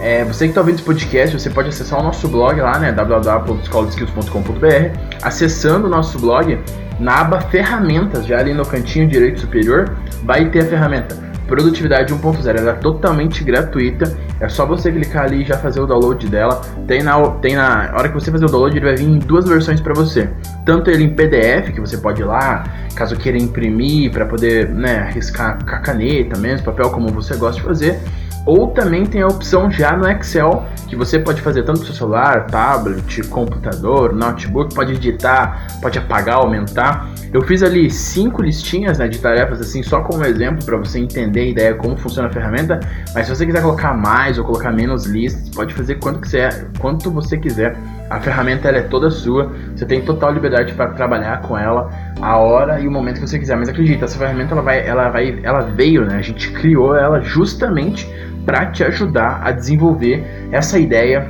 é, 0.00 0.24
você 0.24 0.44
que 0.44 0.50
está 0.50 0.60
ouvindo 0.60 0.76
esse 0.76 0.84
podcast, 0.84 1.38
você 1.38 1.48
pode 1.48 1.70
acessar 1.70 1.98
o 1.98 2.02
nosso 2.02 2.28
blog 2.28 2.60
lá, 2.60 2.78
né? 2.78 2.92
www.escoladeskills.com.br. 2.92 4.98
Acessando 5.22 5.86
o 5.86 5.90
nosso 5.90 6.18
blog, 6.18 6.60
na 6.98 7.20
aba 7.20 7.40
Ferramentas, 7.40 8.26
já 8.26 8.38
ali 8.38 8.52
no 8.52 8.66
cantinho 8.66 9.08
direito 9.08 9.40
superior, 9.40 9.96
vai 10.24 10.50
ter 10.50 10.60
a 10.60 10.64
ferramenta 10.64 11.34
Produtividade 11.46 12.14
1.0. 12.14 12.58
Ela 12.58 12.70
é 12.70 12.74
totalmente 12.74 13.44
gratuita. 13.44 14.16
É 14.40 14.48
só 14.48 14.66
você 14.66 14.90
clicar 14.90 15.24
ali 15.24 15.42
e 15.42 15.44
já 15.44 15.58
fazer 15.58 15.80
o 15.80 15.86
download 15.86 16.26
dela. 16.28 16.60
Tem 16.86 17.02
na, 17.02 17.20
tem 17.32 17.54
na 17.54 17.92
hora 17.94 18.08
que 18.08 18.14
você 18.14 18.30
fazer 18.30 18.46
o 18.46 18.48
download, 18.48 18.76
ele 18.76 18.84
vai 18.84 18.96
vir 18.96 19.04
em 19.04 19.18
duas 19.18 19.46
versões 19.46 19.80
para 19.80 19.94
você. 19.94 20.28
Tanto 20.64 20.90
ele 20.90 21.04
em 21.04 21.10
PDF, 21.10 21.72
que 21.72 21.80
você 21.80 21.98
pode 21.98 22.22
ir 22.22 22.24
lá, 22.24 22.64
caso 22.94 23.16
queira 23.16 23.38
imprimir 23.38 24.10
para 24.10 24.24
poder 24.24 24.68
né, 24.70 25.10
riscar 25.12 25.62
com 25.62 25.74
a 25.74 25.78
caneta 25.78 26.38
mesmo, 26.38 26.64
papel 26.64 26.90
como 26.90 27.08
você 27.08 27.36
gosta 27.36 27.60
de 27.60 27.66
fazer 27.66 28.00
ou 28.46 28.68
também 28.68 29.06
tem 29.06 29.22
a 29.22 29.26
opção 29.26 29.70
já 29.70 29.96
no 29.96 30.08
Excel, 30.08 30.64
que 30.86 30.94
você 30.94 31.18
pode 31.18 31.40
fazer 31.40 31.62
tanto 31.62 31.80
no 31.80 31.86
seu 31.86 31.94
celular, 31.94 32.46
tablet, 32.46 33.22
computador, 33.28 34.12
notebook, 34.12 34.74
pode 34.74 34.92
editar, 34.92 35.66
pode 35.80 35.98
apagar, 35.98 36.36
aumentar. 36.36 37.08
Eu 37.32 37.42
fiz 37.42 37.62
ali 37.62 37.90
cinco 37.90 38.42
listinhas 38.42 38.98
né, 38.98 39.08
de 39.08 39.18
tarefas 39.18 39.60
assim 39.60 39.82
só 39.82 40.02
como 40.02 40.24
exemplo 40.24 40.64
para 40.64 40.76
você 40.76 40.98
entender 41.00 41.40
a 41.40 41.46
ideia 41.46 41.74
como 41.74 41.96
funciona 41.96 42.28
a 42.28 42.32
ferramenta. 42.32 42.78
Mas 43.14 43.26
se 43.26 43.34
você 43.34 43.46
quiser 43.46 43.62
colocar 43.62 43.94
mais 43.94 44.38
ou 44.38 44.44
colocar 44.44 44.70
menos 44.70 45.06
listas, 45.06 45.48
pode 45.48 45.74
fazer 45.74 45.96
quanto 45.96 46.20
quiser, 46.20 46.68
quanto 46.78 47.10
você 47.10 47.38
quiser. 47.38 47.76
A 48.10 48.20
ferramenta 48.20 48.68
é 48.68 48.82
toda 48.82 49.10
sua. 49.10 49.50
Você 49.74 49.86
tem 49.86 50.02
total 50.02 50.32
liberdade 50.32 50.74
para 50.74 50.88
trabalhar 50.88 51.40
com 51.40 51.56
ela 51.56 51.90
a 52.20 52.36
hora 52.38 52.80
e 52.80 52.86
o 52.86 52.90
momento 52.90 53.20
que 53.20 53.28
você 53.28 53.38
quiser. 53.38 53.56
Mas 53.56 53.68
acredita, 53.68 54.04
essa 54.04 54.18
ferramenta 54.18 54.52
ela 54.52 54.62
vai, 54.62 54.86
ela 54.86 55.08
vai, 55.08 55.38
ela 55.42 55.60
veio, 55.60 56.04
né? 56.04 56.16
A 56.16 56.22
gente 56.22 56.50
criou 56.52 56.96
ela 56.96 57.20
justamente 57.20 58.08
para 58.44 58.66
te 58.66 58.84
ajudar 58.84 59.40
a 59.42 59.50
desenvolver 59.50 60.24
essa 60.52 60.78
ideia, 60.78 61.28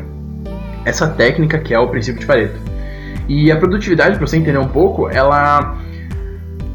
essa 0.85 1.09
técnica 1.09 1.59
que 1.59 1.73
é 1.73 1.79
o 1.79 1.89
princípio 1.89 2.21
de 2.21 2.27
Pareto. 2.27 2.59
E 3.29 3.51
a 3.51 3.57
produtividade, 3.57 4.17
para 4.19 4.27
você 4.27 4.37
entender 4.37 4.59
um 4.59 4.69
pouco, 4.69 5.09
ela 5.09 5.79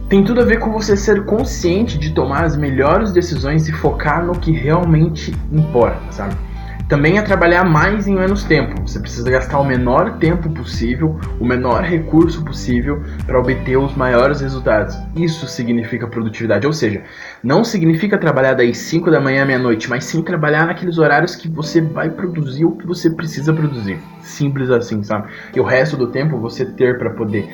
tem 0.08 0.24
tudo 0.24 0.42
a 0.42 0.46
ver 0.46 0.58
com 0.58 0.72
você 0.72 0.98
ser 0.98 1.24
consciente 1.26 1.98
de 2.00 2.12
tomar 2.12 2.44
as 2.44 2.58
melhores 2.58 3.12
decisões 3.12 3.68
e 3.68 3.72
focar 3.72 4.26
no 4.26 4.34
que 4.34 4.52
realmente 4.52 5.32
importa, 5.52 6.02
sabe? 6.12 6.36
Também 6.90 7.20
é 7.20 7.22
trabalhar 7.22 7.64
mais 7.64 8.08
em 8.08 8.16
menos 8.16 8.44
tempo. 8.44 8.82
Você 8.82 9.00
precisa 9.00 9.30
gastar 9.30 9.60
o 9.60 9.64
menor 9.64 10.18
tempo 10.18 10.50
possível, 10.50 11.20
o 11.40 11.46
menor 11.46 11.84
recurso 11.84 12.44
possível 12.44 13.04
para 13.28 13.40
obter 13.40 13.78
os 13.78 13.96
maiores 13.96 14.42
resultados. 14.42 14.98
Isso 15.16 15.46
significa 15.46 16.08
produtividade, 16.08 16.66
ou 16.66 16.74
seja, 16.74 17.04
não 17.44 17.64
significa 17.64 18.18
trabalhar 18.18 18.56
das 18.56 18.76
5 18.76 19.12
da 19.12 19.20
manhã 19.20 19.44
à 19.44 19.46
meia-noite, 19.46 19.88
mas 19.88 20.06
sim 20.06 20.24
trabalhar 20.24 20.66
naqueles 20.66 20.98
horários 20.98 21.36
que 21.36 21.48
você 21.48 21.80
vai 21.80 22.10
produzir 22.10 22.66
o 22.66 22.72
que 22.72 22.88
você 22.88 23.12
precisa 23.12 23.54
produzir. 23.54 24.00
Simples 24.24 24.72
assim, 24.72 25.04
sabe? 25.04 25.28
E 25.56 25.60
o 25.60 25.64
resto 25.64 25.96
do 25.96 26.08
tempo 26.08 26.40
você 26.40 26.66
ter 26.66 26.98
para 26.98 27.12
poder 27.12 27.48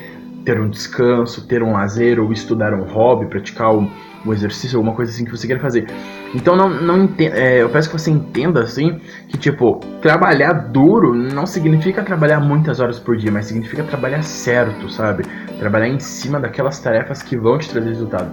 ter 0.46 0.62
um 0.62 0.70
descanso, 0.70 1.46
ter 1.46 1.62
um 1.62 1.74
lazer 1.74 2.22
ou 2.22 2.32
estudar 2.32 2.74
um 2.74 2.84
hobby, 2.84 3.26
praticar 3.26 3.76
um, 3.76 3.92
um 4.26 4.34
exercício, 4.34 4.78
alguma 4.78 4.96
coisa 4.96 5.12
assim 5.12 5.26
que 5.26 5.32
você 5.32 5.48
queira 5.48 5.62
fazer. 5.62 5.88
Então 6.34 6.56
não, 6.56 6.70
não 6.70 7.04
entenda, 7.04 7.38
é, 7.38 7.62
eu 7.62 7.70
peço 7.70 7.90
que 7.90 7.98
você 7.98 8.12
entenda 8.12 8.62
assim 8.62 9.00
que 9.28 9.38
tipo 9.38 9.80
trabalhar 10.02 10.54
duro 10.54 11.14
não 11.14 11.46
significa 11.46 12.04
trabalhar 12.04 12.40
muitas 12.40 12.80
horas 12.80 13.00
por 13.00 13.18
dia, 13.18 13.32
mas 13.32 13.46
significa 13.46 13.84
trabalhar 13.84 14.22
certo, 14.24 14.90
sabe? 14.90 15.24
Trabalhar 15.60 15.88
em 15.88 16.00
cima 16.00 16.40
daquelas 16.40 16.80
tarefas 16.80 17.22
que 17.22 17.38
vão 17.38 17.58
te 17.58 17.70
trazer 17.70 17.90
resultado. 17.90 18.32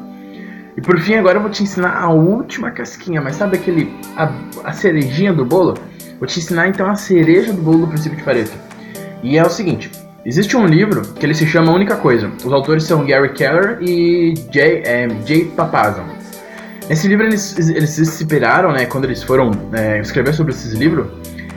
E 0.76 0.80
por 0.80 0.98
fim 0.98 1.14
agora 1.14 1.36
eu 1.36 1.42
vou 1.42 1.50
te 1.50 1.62
ensinar 1.62 1.96
a 1.96 2.08
última 2.08 2.70
casquinha, 2.70 3.20
mas 3.20 3.36
sabe 3.36 3.56
aquele 3.56 3.94
a, 4.16 4.32
a 4.64 4.72
cerejinha 4.72 5.32
do 5.32 5.44
bolo? 5.44 5.74
Vou 6.18 6.26
te 6.26 6.38
ensinar 6.38 6.68
então 6.68 6.88
a 6.88 6.94
cereja 6.94 7.52
do 7.52 7.60
bolo 7.60 7.80
do 7.80 7.88
princípio 7.88 8.16
de 8.16 8.24
Pareto. 8.24 8.52
E 9.22 9.36
é 9.36 9.44
o 9.44 9.50
seguinte, 9.50 9.90
Existe 10.24 10.56
um 10.56 10.66
livro 10.66 11.02
que 11.14 11.26
ele 11.26 11.34
se 11.34 11.44
chama 11.46 11.72
Única 11.72 11.96
Coisa. 11.96 12.30
Os 12.44 12.52
autores 12.52 12.84
são 12.84 13.04
Gary 13.04 13.32
Keller 13.32 13.78
e 13.80 14.34
Jay, 14.52 14.82
é, 14.84 15.08
Jay 15.26 15.46
Papasan. 15.46 16.04
Nesse 16.88 17.08
livro 17.08 17.26
eles, 17.26 17.58
eles 17.58 17.90
se 17.90 18.02
inspiraram, 18.02 18.70
né, 18.70 18.86
quando 18.86 19.04
eles 19.04 19.22
foram 19.22 19.50
é, 19.72 19.98
escrever 20.00 20.32
sobre 20.32 20.52
esse 20.52 20.76
livro, 20.76 21.10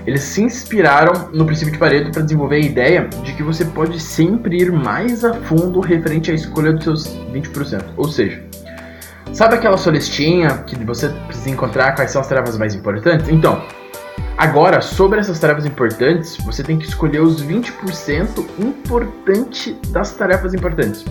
eles 0.08 0.22
se 0.22 0.42
inspiraram 0.42 1.30
no 1.32 1.46
princípio 1.46 1.74
de 1.74 1.78
Pareto 1.78 2.12
para 2.12 2.24
desenvolver 2.24 2.56
a 2.56 2.60
ideia 2.60 3.08
de 3.24 3.34
que 3.34 3.44
você 3.44 3.66
pode 3.66 4.00
sempre 4.00 4.58
ir 4.58 4.72
mais 4.72 5.24
a 5.24 5.34
fundo 5.34 5.80
referente 5.80 6.32
à 6.32 6.34
escolha 6.34 6.74
dos 6.74 6.84
seus 6.84 7.18
20%. 7.34 7.84
Ou 7.98 8.08
seja, 8.08 8.42
sabe 9.32 9.56
aquela 9.56 9.78
sua 9.78 9.92
listinha 9.92 10.50
que 10.66 10.76
você 10.84 11.10
precisa 11.28 11.52
encontrar 11.52 11.94
quais 11.94 12.10
são 12.10 12.22
as 12.22 12.28
tarefas 12.28 12.58
mais 12.58 12.74
importantes? 12.74 13.30
Então, 13.30 13.64
agora 14.38 14.82
sobre 14.82 15.20
essas 15.20 15.40
tarefas 15.40 15.66
importantes, 15.66 16.38
você 16.38 16.64
tem 16.64 16.78
que 16.78 16.86
escolher 16.86 17.22
os 17.22 17.44
20% 17.44 18.46
importante 18.60 19.78
das 19.90 20.14
tarefas 20.16 20.54
importantes. 20.54 21.06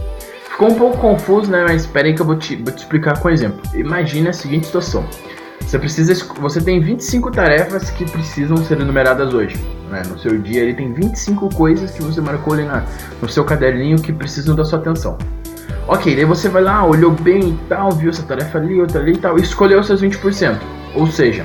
Ficou 0.51 0.71
um 0.71 0.75
pouco 0.75 0.99
confuso, 0.99 1.51
né? 1.51 1.65
Mas 1.67 1.83
espera 1.83 2.07
aí 2.07 2.15
que 2.15 2.23
eu 2.23 2.27
vou 2.27 2.37
te, 2.37 2.55
vou 2.57 2.73
te 2.73 2.79
explicar 2.79 3.19
com 3.19 3.29
um 3.29 3.31
exemplo. 3.31 3.61
Imagine 3.75 4.29
a 4.29 4.33
seguinte 4.33 4.67
situação. 4.67 5.05
Você 5.61 5.79
precisa, 5.79 6.15
você 6.41 6.61
tem 6.61 6.79
25 6.79 7.31
tarefas 7.31 7.91
que 7.91 8.09
precisam 8.09 8.57
ser 8.59 8.81
enumeradas 8.81 9.35
hoje. 9.35 9.57
Né? 9.91 10.03
No 10.09 10.19
seu 10.19 10.39
dia 10.39 10.63
ele 10.63 10.75
tem 10.75 10.93
25 10.93 11.53
coisas 11.55 11.91
que 11.91 12.03
você 12.03 12.21
marcou 12.21 12.53
ali 12.53 12.65
na, 12.65 12.85
no 13.21 13.29
seu 13.29 13.45
caderninho 13.45 13.99
que 13.99 14.13
precisam 14.13 14.55
da 14.55 14.65
sua 14.65 14.79
atenção. 14.79 15.19
Ok, 15.89 16.15
daí 16.15 16.25
você 16.25 16.49
vai 16.49 16.63
lá, 16.63 16.85
olhou 16.87 17.11
bem 17.11 17.51
e 17.51 17.59
tal, 17.69 17.91
viu 17.93 18.11
essa 18.11 18.23
tarefa 18.23 18.59
ali, 18.59 18.81
outra 18.81 19.01
ali 19.01 19.13
e 19.13 19.19
tal, 19.19 19.39
e 19.39 19.43
escolheu 19.43 19.83
seus 19.83 20.03
20%. 20.03 20.59
Ou 20.95 21.07
seja, 21.07 21.45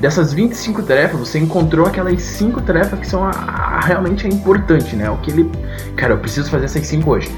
dessas 0.00 0.32
25 0.32 0.82
tarefas, 0.82 1.18
você 1.18 1.38
encontrou 1.38 1.86
aquelas 1.86 2.22
5 2.22 2.60
tarefas 2.62 2.98
que 3.00 3.06
são 3.06 3.24
a, 3.24 3.30
a, 3.30 3.80
realmente 3.80 4.26
a 4.26 4.30
importante, 4.30 4.94
né? 4.96 5.10
O 5.10 5.16
que 5.18 5.30
ele. 5.30 5.50
Cara, 5.96 6.14
eu 6.14 6.18
preciso 6.18 6.50
fazer 6.50 6.66
essas 6.66 6.86
5 6.86 7.10
hoje. 7.10 7.30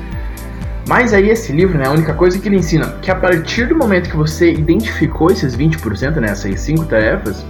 Mas 0.87 1.13
aí 1.13 1.31
esse 1.31 1.53
livro, 1.53 1.79
né, 1.79 1.87
a 1.87 1.91
única 1.93 2.13
coisa 2.15 2.39
que 2.39 2.49
ele 2.49 2.57
ensina 2.57 2.87
que 3.01 3.11
a 3.11 3.15
partir 3.15 3.67
do 3.67 3.77
momento 3.77 4.11
que 4.11 4.17
você 4.17 4.53
identificou 4.53 5.31
esses 5.31 5.57
20%, 5.57 6.17
né, 6.17 6.31
essas 6.31 6.59
5 6.59 6.85
tarefas, 6.87 7.45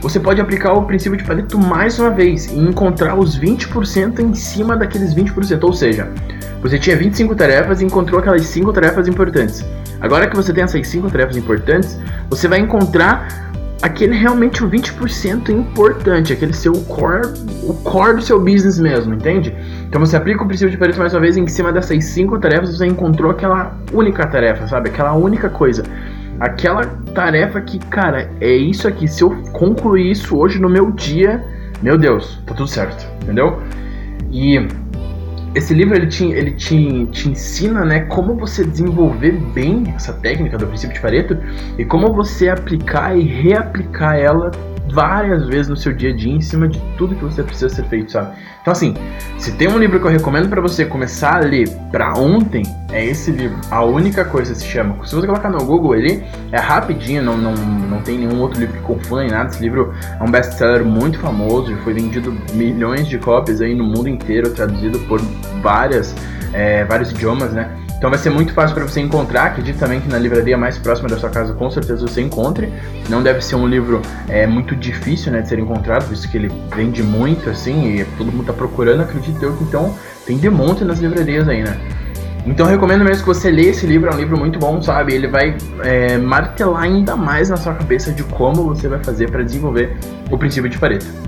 você 0.00 0.20
pode 0.20 0.40
aplicar 0.40 0.74
o 0.74 0.82
princípio 0.82 1.16
de 1.16 1.24
Pareto 1.24 1.58
mais 1.58 1.98
uma 1.98 2.10
vez 2.10 2.46
e 2.46 2.58
encontrar 2.58 3.18
os 3.18 3.38
20% 3.40 4.20
em 4.20 4.34
cima 4.34 4.76
daqueles 4.76 5.14
20%. 5.14 5.64
Ou 5.64 5.72
seja, 5.72 6.12
você 6.60 6.78
tinha 6.78 6.96
25 6.96 7.34
tarefas 7.34 7.80
e 7.80 7.84
encontrou 7.84 8.20
aquelas 8.20 8.46
5 8.46 8.72
tarefas 8.72 9.08
importantes. 9.08 9.64
Agora 10.00 10.28
que 10.28 10.36
você 10.36 10.52
tem 10.52 10.62
essas 10.62 10.86
5 10.86 11.10
tarefas 11.10 11.36
importantes, 11.36 11.98
você 12.28 12.46
vai 12.46 12.60
encontrar 12.60 13.47
aquele 13.80 14.16
realmente 14.16 14.64
o 14.64 14.70
20% 14.70 15.50
importante, 15.50 16.32
aquele 16.32 16.52
seu 16.52 16.72
core, 16.72 17.28
o 17.62 17.74
core 17.74 18.16
do 18.16 18.22
seu 18.22 18.40
business 18.40 18.78
mesmo, 18.78 19.14
entende? 19.14 19.54
Então 19.88 20.00
você 20.00 20.16
aplica 20.16 20.42
o 20.42 20.46
princípio 20.46 20.70
de 20.70 20.76
Pareto 20.76 20.98
mais 20.98 21.14
uma 21.14 21.20
vez, 21.20 21.36
em 21.36 21.46
cima 21.46 21.72
dessas 21.72 22.04
cinco 22.04 22.38
tarefas 22.38 22.76
você 22.76 22.86
encontrou 22.86 23.30
aquela 23.30 23.76
única 23.92 24.26
tarefa, 24.26 24.66
sabe? 24.66 24.88
Aquela 24.88 25.14
única 25.14 25.48
coisa. 25.48 25.84
Aquela 26.40 26.84
tarefa 27.14 27.60
que, 27.60 27.78
cara, 27.78 28.30
é 28.40 28.52
isso 28.52 28.86
aqui. 28.86 29.08
Se 29.08 29.22
eu 29.22 29.30
concluir 29.52 30.10
isso 30.10 30.36
hoje 30.36 30.60
no 30.60 30.68
meu 30.68 30.90
dia, 30.92 31.44
meu 31.82 31.98
Deus, 31.98 32.40
tá 32.46 32.54
tudo 32.54 32.68
certo, 32.68 33.06
entendeu? 33.22 33.60
E 34.30 34.68
esse 35.54 35.72
livro 35.74 35.94
ele 35.94 36.06
te, 36.06 36.24
ele 36.24 36.52
te, 36.52 37.06
te 37.06 37.30
ensina 37.30 37.84
né, 37.84 38.00
como 38.00 38.34
você 38.34 38.64
desenvolver 38.64 39.32
bem 39.32 39.84
essa 39.94 40.12
técnica 40.12 40.58
do 40.58 40.66
princípio 40.66 40.94
de 40.94 41.00
Pareto 41.00 41.38
e 41.78 41.84
como 41.84 42.12
você 42.12 42.48
aplicar 42.48 43.16
e 43.16 43.22
reaplicar 43.22 44.16
ela 44.16 44.50
várias 44.92 45.46
vezes 45.46 45.68
no 45.68 45.76
seu 45.76 45.92
dia 45.92 46.10
a 46.10 46.16
dia 46.16 46.32
em 46.32 46.40
cima 46.40 46.68
de 46.68 46.80
tudo 46.96 47.14
que 47.14 47.24
você 47.24 47.42
precisa 47.42 47.68
ser 47.68 47.84
feito, 47.84 48.12
sabe? 48.12 48.36
Então 48.60 48.72
assim, 48.72 48.94
se 49.38 49.52
tem 49.52 49.68
um 49.68 49.78
livro 49.78 49.98
que 50.00 50.06
eu 50.06 50.10
recomendo 50.10 50.48
para 50.48 50.60
você 50.60 50.84
começar 50.84 51.36
a 51.36 51.40
ler 51.40 51.68
para 51.90 52.14
ontem, 52.14 52.62
é 52.90 53.04
esse 53.04 53.30
livro. 53.30 53.58
A 53.70 53.84
única 53.84 54.24
coisa 54.24 54.54
se 54.54 54.66
chama. 54.66 54.94
Se 55.06 55.14
você 55.14 55.26
colocar 55.26 55.50
no 55.50 55.64
Google 55.64 55.96
ele 55.96 56.24
é 56.52 56.58
rapidinho, 56.58 57.22
não, 57.22 57.36
não, 57.36 57.54
não 57.54 58.02
tem 58.02 58.18
nenhum 58.18 58.40
outro 58.40 58.60
livro 58.60 58.76
que 58.76 58.82
confunda 58.82 59.24
em 59.24 59.30
nada. 59.30 59.50
Esse 59.50 59.62
livro 59.62 59.92
é 60.18 60.22
um 60.22 60.30
best-seller 60.30 60.84
muito 60.84 61.18
famoso, 61.18 61.74
foi 61.78 61.92
vendido 61.92 62.36
milhões 62.52 63.06
de 63.06 63.18
cópias 63.18 63.60
aí 63.60 63.74
no 63.74 63.84
mundo 63.84 64.08
inteiro, 64.08 64.50
traduzido 64.50 64.98
por 65.00 65.20
várias, 65.62 66.14
é, 66.52 66.84
vários 66.84 67.10
idiomas, 67.10 67.52
né? 67.52 67.70
Então 67.98 68.10
vai 68.10 68.18
ser 68.18 68.30
muito 68.30 68.52
fácil 68.52 68.76
para 68.76 68.84
você 68.86 69.00
encontrar. 69.00 69.46
Acredito 69.46 69.78
também 69.78 70.00
que 70.00 70.08
na 70.08 70.18
livraria 70.18 70.56
mais 70.56 70.78
próxima 70.78 71.08
da 71.08 71.18
sua 71.18 71.28
casa 71.28 71.52
com 71.52 71.68
certeza 71.68 72.06
você 72.06 72.22
encontre. 72.22 72.72
Não 73.08 73.22
deve 73.22 73.40
ser 73.40 73.56
um 73.56 73.66
livro 73.66 74.00
é, 74.28 74.46
muito 74.46 74.76
difícil 74.76 75.32
né, 75.32 75.42
de 75.42 75.48
ser 75.48 75.58
encontrado, 75.58 76.08
visto 76.08 76.28
que 76.30 76.36
ele 76.36 76.50
vende 76.74 77.02
muito 77.02 77.50
assim 77.50 77.96
e 77.96 78.04
todo 78.16 78.30
mundo 78.30 78.42
está 78.42 78.52
procurando. 78.52 79.02
Acredito 79.02 79.42
eu 79.42 79.56
que 79.56 79.64
então 79.64 79.92
tem 80.24 80.38
de 80.38 80.48
monte 80.48 80.84
nas 80.84 81.00
livrarias 81.00 81.48
aí, 81.48 81.64
né? 81.64 81.76
Então 82.46 82.66
recomendo 82.66 83.04
mesmo 83.04 83.24
que 83.24 83.28
você 83.28 83.50
leia 83.50 83.70
esse 83.70 83.84
livro, 83.84 84.08
é 84.08 84.14
um 84.14 84.16
livro 84.16 84.38
muito 84.38 84.60
bom, 84.60 84.80
sabe? 84.80 85.12
Ele 85.12 85.26
vai 85.26 85.56
é, 85.82 86.16
martelar 86.16 86.82
ainda 86.82 87.16
mais 87.16 87.50
na 87.50 87.56
sua 87.56 87.74
cabeça 87.74 88.12
de 88.12 88.22
como 88.22 88.62
você 88.62 88.86
vai 88.86 89.02
fazer 89.02 89.28
para 89.28 89.42
desenvolver 89.42 89.96
o 90.30 90.38
princípio 90.38 90.70
de 90.70 90.78
Pareto. 90.78 91.27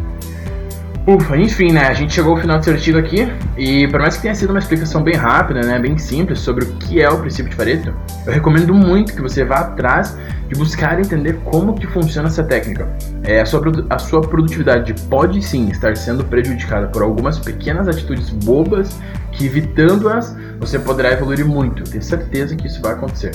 Ufa, 1.06 1.36
enfim, 1.36 1.72
né? 1.72 1.86
A 1.86 1.94
gente 1.94 2.12
chegou 2.12 2.34
ao 2.34 2.40
final 2.40 2.58
desse 2.58 2.70
artigo 2.70 2.98
aqui 2.98 3.26
e 3.56 3.88
por 3.88 4.00
mais 4.00 4.16
que 4.16 4.22
tenha 4.22 4.34
sido 4.34 4.50
uma 4.50 4.58
explicação 4.58 5.02
bem 5.02 5.14
rápida, 5.14 5.62
né, 5.62 5.78
bem 5.78 5.96
simples 5.96 6.40
sobre 6.40 6.64
o 6.64 6.72
que 6.74 7.00
é 7.00 7.08
o 7.08 7.18
princípio 7.18 7.50
de 7.50 7.56
Pareto, 7.56 7.94
eu 8.26 8.32
recomendo 8.32 8.74
muito 8.74 9.14
que 9.14 9.22
você 9.22 9.42
vá 9.42 9.60
atrás 9.60 10.16
de 10.48 10.54
buscar 10.54 11.00
entender 11.00 11.40
como 11.44 11.74
que 11.74 11.86
funciona 11.86 12.28
essa 12.28 12.44
técnica. 12.44 12.88
É, 13.22 13.40
a, 13.40 13.46
sua, 13.46 13.62
a 13.88 13.98
sua 13.98 14.20
produtividade 14.20 14.94
pode 15.08 15.42
sim 15.42 15.68
estar 15.70 15.96
sendo 15.96 16.22
prejudicada 16.24 16.88
por 16.88 17.02
algumas 17.02 17.38
pequenas 17.38 17.88
atitudes 17.88 18.28
bobas 18.30 19.00
que 19.32 19.46
evitando-as 19.46 20.36
você 20.58 20.78
poderá 20.78 21.12
evoluir 21.12 21.46
muito. 21.46 21.82
Tenho 21.84 22.02
certeza 22.02 22.54
que 22.54 22.66
isso 22.66 22.80
vai 22.82 22.92
acontecer. 22.92 23.30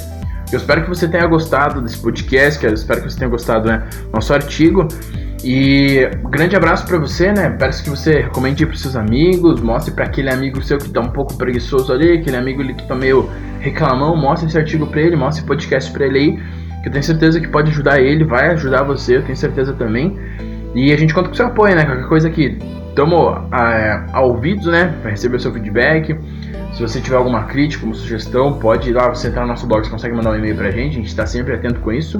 Eu 0.51 0.59
espero 0.59 0.83
que 0.83 0.89
você 0.89 1.07
tenha 1.07 1.25
gostado 1.25 1.81
desse 1.81 1.97
podcast, 1.97 2.63
eu 2.63 2.73
espero 2.73 3.01
que 3.01 3.11
você 3.11 3.17
tenha 3.17 3.29
gostado 3.29 3.67
né, 3.67 3.83
do 4.03 4.11
nosso 4.11 4.33
artigo. 4.33 4.87
E 5.47 6.09
grande 6.31 6.55
abraço 6.55 6.87
para 6.87 6.97
você, 6.97 7.31
né? 7.31 7.51
Peço 7.51 7.83
que 7.83 7.89
você 7.91 8.21
recomende 8.21 8.65
para 8.65 8.75
seus 8.75 8.95
amigos, 8.95 9.61
mostre 9.61 9.93
para 9.93 10.05
aquele 10.05 10.31
amigo 10.31 10.59
seu 10.63 10.79
que 10.79 10.89
tá 10.89 10.99
um 10.99 11.11
pouco 11.11 11.37
preguiçoso 11.37 11.93
ali, 11.93 12.13
aquele 12.13 12.35
amigo 12.35 12.63
ali 12.63 12.73
que 12.73 12.87
tá 12.87 12.95
meio 12.95 13.29
reclamão, 13.59 14.15
mostre 14.17 14.49
esse 14.49 14.57
artigo 14.57 14.87
para 14.87 15.01
ele, 15.01 15.15
mostre 15.15 15.43
o 15.43 15.45
podcast 15.45 15.91
para 15.91 16.07
ele 16.07 16.17
aí, 16.17 16.39
que 16.81 16.87
eu 16.87 16.91
tenho 16.91 17.03
certeza 17.03 17.39
que 17.39 17.47
pode 17.47 17.69
ajudar 17.69 18.01
ele, 18.01 18.23
vai 18.23 18.49
ajudar 18.53 18.81
você, 18.81 19.17
eu 19.17 19.21
tenho 19.21 19.35
certeza 19.35 19.71
também. 19.73 20.17
E 20.73 20.91
a 20.91 20.97
gente 20.97 21.13
conta 21.13 21.29
com 21.29 21.35
seu 21.35 21.45
apoio, 21.45 21.75
né? 21.75 21.85
Qualquer 21.85 22.07
coisa 22.07 22.27
aqui, 22.27 22.57
tamo 22.95 23.29
a, 23.51 24.03
a 24.13 24.21
ouvidos, 24.21 24.65
né? 24.65 24.95
Para 25.03 25.11
receber 25.11 25.35
o 25.35 25.39
seu 25.39 25.53
feedback. 25.53 26.17
Se 26.73 26.81
você 26.81 26.99
tiver 26.99 27.17
alguma 27.17 27.43
crítica, 27.43 27.85
uma 27.85 27.93
sugestão, 27.93 28.53
pode 28.53 28.89
ir 28.89 28.93
lá, 28.93 29.09
você 29.09 29.27
entrar 29.27 29.43
no 29.43 29.49
nosso 29.49 29.67
blog, 29.67 29.85
você 29.85 29.91
consegue 29.91 30.15
mandar 30.15 30.31
um 30.31 30.37
e-mail 30.37 30.55
pra 30.55 30.71
gente, 30.71 30.93
a 30.93 30.95
gente 30.95 31.07
está 31.07 31.27
sempre 31.27 31.53
atento 31.53 31.81
com 31.81 31.91
isso. 31.91 32.17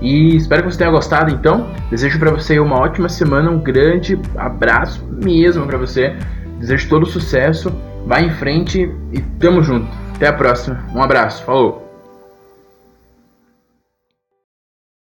E 0.00 0.36
espero 0.36 0.62
que 0.62 0.70
você 0.70 0.78
tenha 0.78 0.90
gostado 0.90 1.32
então. 1.32 1.70
Desejo 1.90 2.18
para 2.18 2.30
você 2.30 2.58
uma 2.58 2.78
ótima 2.78 3.08
semana, 3.08 3.50
um 3.50 3.58
grande 3.58 4.18
abraço 4.36 5.04
mesmo 5.10 5.66
para 5.66 5.78
você. 5.78 6.16
Desejo 6.58 6.88
todo 6.88 7.06
sucesso. 7.06 7.72
Vá 8.06 8.20
em 8.20 8.30
frente 8.30 8.90
e 9.12 9.20
tamo 9.38 9.62
junto. 9.62 9.88
Até 10.14 10.28
a 10.28 10.32
próxima. 10.32 10.84
Um 10.94 11.02
abraço. 11.02 11.44
Falou. 11.44 11.87